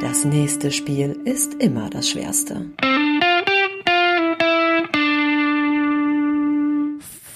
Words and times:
Das 0.00 0.24
nächste 0.24 0.70
Spiel 0.70 1.20
ist 1.24 1.54
immer 1.62 1.90
das 1.90 2.08
schwerste. 2.08 2.64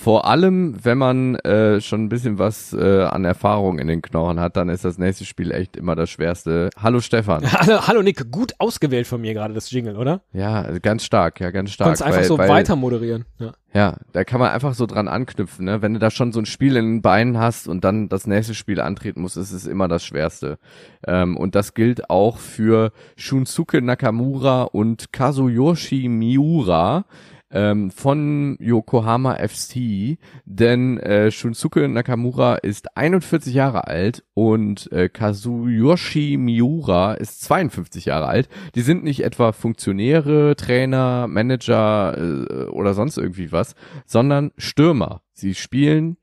Vor 0.04 0.26
allem, 0.26 0.76
wenn 0.84 0.98
man 0.98 1.36
äh, 1.36 1.80
schon 1.80 2.04
ein 2.04 2.08
bisschen 2.10 2.38
was 2.38 2.74
äh, 2.74 3.04
an 3.04 3.24
Erfahrung 3.24 3.78
in 3.78 3.86
den 3.86 4.02
Knochen 4.02 4.38
hat, 4.38 4.54
dann 4.54 4.68
ist 4.68 4.84
das 4.84 4.98
nächste 4.98 5.24
Spiel 5.24 5.50
echt 5.50 5.78
immer 5.78 5.96
das 5.96 6.10
schwerste. 6.10 6.68
Hallo 6.76 7.00
Stefan. 7.00 7.50
Hallo, 7.52 7.86
hallo 7.86 8.02
Nick, 8.02 8.30
gut 8.30 8.52
ausgewählt 8.58 9.06
von 9.06 9.22
mir 9.22 9.32
gerade 9.32 9.54
das 9.54 9.70
Jingle, 9.70 9.96
oder? 9.96 10.20
Ja, 10.34 10.78
ganz 10.80 11.06
stark, 11.06 11.40
ja, 11.40 11.50
ganz 11.50 11.70
stark. 11.70 11.88
Kannst 11.88 12.02
einfach 12.02 12.18
weil, 12.18 12.24
so 12.26 12.36
weil, 12.36 12.50
weiter 12.50 12.76
moderieren. 12.76 13.24
Ja. 13.38 13.54
Ja, 13.72 13.96
da 14.12 14.24
kann 14.24 14.40
man 14.40 14.50
einfach 14.52 14.74
so 14.74 14.84
dran 14.84 15.08
anknüpfen, 15.08 15.64
ne? 15.64 15.80
Wenn 15.80 15.94
du 15.94 15.98
da 15.98 16.10
schon 16.10 16.32
so 16.32 16.38
ein 16.38 16.46
Spiel 16.46 16.76
in 16.76 16.84
den 16.84 17.02
Beinen 17.02 17.38
hast 17.38 17.66
und 17.66 17.82
dann 17.82 18.08
das 18.10 18.26
nächste 18.26 18.54
Spiel 18.54 18.80
antreten 18.80 19.22
musst, 19.22 19.38
ist 19.38 19.52
es 19.52 19.66
immer 19.66 19.88
das 19.88 20.04
Schwerste. 20.04 20.58
Ähm, 21.06 21.36
und 21.36 21.54
das 21.54 21.72
gilt 21.72 22.10
auch 22.10 22.36
für 22.36 22.92
Shunsuke 23.16 23.80
Nakamura 23.80 24.62
und 24.64 25.12
Kazuyoshi 25.12 26.08
Miura 26.08 27.06
ähm, 27.54 27.90
von 27.92 28.56
Yokohama 28.60 29.36
FC, 29.36 30.18
denn 30.44 30.98
äh, 30.98 31.30
Shunsuke 31.30 31.88
Nakamura 31.88 32.56
ist 32.56 32.96
41 32.96 33.54
Jahre 33.54 33.86
alt 33.86 34.24
und 34.34 34.90
äh, 34.92 35.08
Kazuyoshi 35.08 36.36
Miura 36.36 37.14
ist 37.14 37.42
52 37.42 38.06
Jahre 38.06 38.26
alt. 38.26 38.48
Die 38.74 38.82
sind 38.82 39.04
nicht 39.04 39.22
etwa 39.22 39.52
Funktionäre, 39.52 40.56
Trainer, 40.56 41.28
Manager 41.28 42.18
äh, 42.18 42.64
oder 42.66 42.92
sonst 42.92 43.16
irgendwie 43.16 43.52
was, 43.52 43.76
sondern 44.04 44.50
Stürmer. 44.58 45.22
Sie 45.32 45.54
spielen 45.54 46.16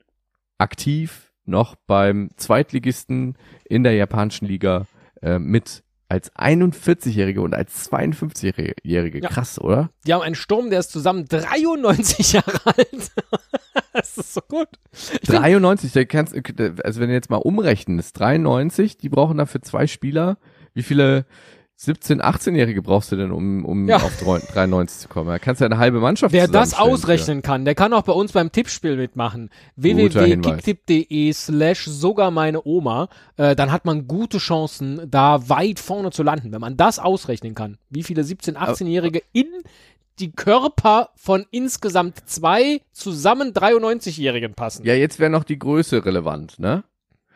aktiv 0.58 1.32
noch 1.46 1.76
beim 1.88 2.30
Zweitligisten 2.36 3.38
in 3.64 3.84
der 3.84 3.94
japanischen 3.94 4.48
Liga 4.48 4.86
äh, 5.22 5.40
mit 5.40 5.84
als 6.12 6.30
41-Jährige 6.36 7.42
und 7.42 7.54
als 7.54 7.90
52-Jährige. 7.90 9.20
Ja. 9.22 9.30
Krass, 9.30 9.60
oder? 9.60 9.90
Die 10.06 10.14
haben 10.14 10.22
einen 10.22 10.36
Sturm, 10.36 10.70
der 10.70 10.82
ist 10.82 10.92
zusammen 10.92 11.26
93 11.28 12.34
Jahre 12.34 12.60
alt. 12.66 13.12
das 13.94 14.18
ist 14.18 14.34
so 14.34 14.42
gut. 14.48 14.68
Ich 14.92 15.00
find- 15.30 15.40
93, 15.42 15.94
der 15.94 16.06
kannst, 16.06 16.36
also 16.84 17.00
wenn 17.00 17.08
du 17.08 17.14
jetzt 17.14 17.30
mal 17.30 17.38
umrechnest, 17.38 18.20
93, 18.20 18.98
die 18.98 19.08
brauchen 19.10 19.38
dafür 19.38 19.62
zwei 19.62 19.88
Spieler. 19.88 20.38
Wie 20.74 20.84
viele 20.84 21.26
17-, 21.84 22.22
18-Jährige 22.22 22.84
brauchst 22.84 23.12
du 23.12 23.16
denn, 23.16 23.32
um, 23.32 23.66
um 23.66 23.90
Ja. 23.90 23.98
auf 23.98 24.16
93 24.18 25.00
zu 25.02 25.08
kommen? 25.08 25.30
Da 25.30 25.40
kannst 25.40 25.62
du 25.62 25.66
ja 25.66 25.70
eine 25.72 25.80
halbe 25.80 26.00
Mannschaft 26.00 26.32
Wer 26.32 26.48
das 26.48 26.78
ausrechnen 26.78 27.42
kann, 27.42 27.66
der 27.66 27.74
kann 27.74 27.92
auch 27.94 28.04
bei 28.04 28.14
uns 28.14 28.34
beim 28.34 28.52
Tippspiel 28.52 28.98
mitmachen. 28.98 29.50
Www.kicktipp.de 29.78 31.34
slash 31.34 31.86
sogar 31.86 32.30
meine 32.32 32.66
Oma. 32.66 33.10
Äh, 33.38 33.56
dann 33.56 33.72
hat 33.72 33.86
man 33.86 34.08
gute 34.08 34.38
Chancen, 34.38 35.02
da 35.10 35.50
weit 35.50 35.80
vorne 35.80 36.12
zu 36.12 36.24
landen. 36.24 36.52
Wenn 36.52 36.62
man 36.62 36.78
das 36.78 37.00
ausrechnen 37.00 37.56
kann, 37.56 37.78
wie 37.90 38.04
viele 38.04 38.22
17-, 38.22 38.56
18-Jährige 38.56 39.24
in 39.34 39.48
die 40.20 40.32
Körper 40.32 41.10
von 41.16 41.46
insgesamt 41.50 42.30
zwei 42.30 42.82
zusammen 42.92 43.54
93-Jährigen 43.54 44.54
passen. 44.54 44.86
Ja, 44.86 44.94
jetzt 44.94 45.20
wäre 45.20 45.32
noch 45.32 45.44
die 45.44 45.58
Größe 45.58 46.06
relevant, 46.06 46.60
ne? 46.60 46.84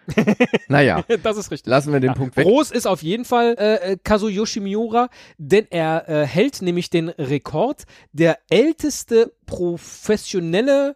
naja, 0.68 1.04
Das 1.24 1.38
ist 1.38 1.52
richtig. 1.52 1.70
lassen 1.70 1.94
wir 1.94 2.00
den 2.00 2.10
Ja, 2.12 2.14
Punkt 2.16 2.36
weg. 2.38 2.46
Groß 2.46 2.72
ist 2.72 2.86
auf 2.86 3.02
jeden 3.02 3.26
Fall 3.26 3.56
äh, 3.58 3.94
äh, 3.94 3.98
Kazuyoshi 4.04 4.60
Miura, 4.60 5.10
denn 5.38 5.68
er 5.70 6.08
äh, 6.10 6.26
hält 6.26 6.62
nämlich 6.62 6.90
den 6.90 7.10
Rekord, 7.10 7.84
der 8.12 8.38
älteste 8.50 9.34
professionelle 9.46 10.96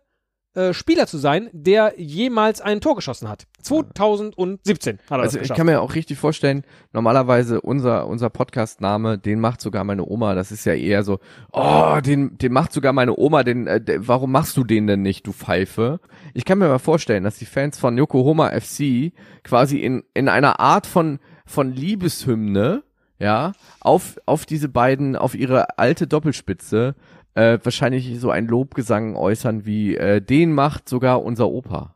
äh, 0.55 0.73
Spieler 0.73 1.05
zu 1.05 1.17
sein, 1.17 1.50
der 1.53 1.94
jemals 1.97 2.59
ein 2.59 2.81
Tor 2.81 2.95
geschossen 2.95 3.30
hat. 3.30 3.45
2017 3.61 4.97
hat 4.97 5.11
er 5.11 5.19
Also 5.19 5.23
das 5.23 5.36
ich 5.36 5.41
geschafft. 5.41 5.58
kann 5.58 5.67
mir 5.67 5.81
auch 5.81 5.94
richtig 5.94 6.17
vorstellen, 6.17 6.64
normalerweise 6.91 7.61
unser, 7.61 8.08
unser 8.08 8.30
Podcast-Name, 8.30 9.19
den 9.19 9.39
macht 9.39 9.61
sogar 9.61 9.83
meine 9.83 10.06
Oma, 10.06 10.33
das 10.33 10.52
ist 10.52 10.66
ja 10.66 10.73
eher 10.73 11.03
so, 11.03 11.19
oh, 11.52 12.00
den, 12.03 12.38
den 12.38 12.52
macht 12.52 12.73
sogar 12.73 12.94
meine 12.94 13.16
Oma, 13.17 13.44
den, 13.44 13.68
äh, 13.68 13.81
warum 14.00 14.31
machst 14.31 14.57
du 14.57 14.63
den 14.63 14.88
denn 14.88 15.03
nicht, 15.03 15.28
du 15.28 15.34
Pfeife? 15.34 16.00
Ich 16.34 16.46
kann 16.46 16.57
mir 16.57 16.68
mal 16.68 16.79
vorstellen, 16.79 17.23
dass 17.23 17.38
die 17.38 17.46
Fans 17.46 17.78
von 17.78 17.97
Yokohama 17.97 18.50
FC 18.50 19.13
quasi 19.44 19.78
in, 19.78 20.03
in 20.13 20.29
einer 20.29 20.59
Art 20.59 20.88
von, 20.88 21.19
von 21.46 21.72
Liebeshymne, 21.72 22.84
ja, 23.19 23.52
auf, 23.81 24.18
auf 24.25 24.46
diese 24.46 24.69
beiden, 24.69 25.16
auf 25.16 25.35
ihre 25.35 25.78
alte 25.78 26.07
Doppelspitze, 26.07 26.96
äh, 27.39 27.59
wahrscheinlich 27.63 28.19
so 28.19 28.31
ein 28.31 28.47
Lobgesang 28.47 29.16
äußern 29.16 29.66
wie, 29.66 29.95
äh, 29.95 30.19
den 30.22 30.53
macht 30.53 30.89
sogar 30.89 31.23
unser 31.23 31.47
Opa. 31.47 31.95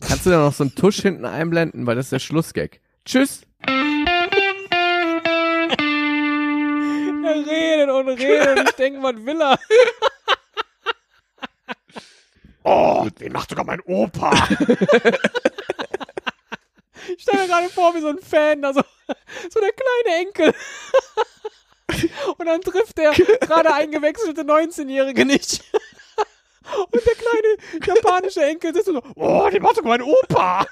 Kannst 0.00 0.26
du 0.26 0.30
da 0.30 0.38
noch 0.44 0.52
so 0.52 0.62
einen 0.62 0.76
Tusch 0.76 1.02
hinten 1.02 1.24
einblenden, 1.24 1.86
weil 1.86 1.96
das 1.96 2.06
ist 2.06 2.12
der 2.12 2.20
Schlussgag. 2.20 2.80
Tschüss. 3.04 3.42
er 3.66 3.74
redet 7.46 7.90
und 7.90 8.08
redet 8.08 8.60
und 8.60 8.68
ich 8.68 8.76
denke, 8.76 9.02
was 9.02 9.16
will 9.26 9.40
er? 9.42 9.58
Oh, 12.64 13.08
den 13.18 13.32
macht 13.32 13.48
sogar 13.48 13.64
mein 13.64 13.80
Opa. 13.80 14.30
Ich 17.16 17.22
stelle 17.22 17.42
mir 17.42 17.48
gerade 17.48 17.68
vor, 17.70 17.94
wie 17.94 18.00
so 18.00 18.08
ein 18.08 18.18
Fan, 18.18 18.60
da 18.60 18.74
so, 18.74 18.82
so 19.48 19.60
der 19.60 19.72
kleine 19.72 20.20
Enkel. 20.20 20.52
Und 22.38 22.46
dann 22.46 22.60
trifft 22.60 22.96
der 22.98 23.12
gerade 23.12 23.74
eingewechselte 23.74 24.42
19-Jährige 24.42 25.24
nicht. 25.24 25.62
Und 26.92 27.06
der 27.06 27.14
kleine 27.14 27.96
japanische 28.00 28.42
Enkel 28.44 28.74
sitzt 28.74 28.86
so, 28.86 29.02
Oh, 29.16 29.48
den 29.50 29.62
macht 29.62 29.76
sogar 29.76 29.98
mein 29.98 30.02
Opa. 30.02 30.66